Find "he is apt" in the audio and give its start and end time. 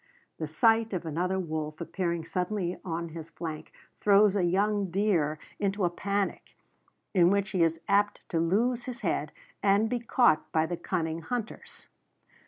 7.51-8.19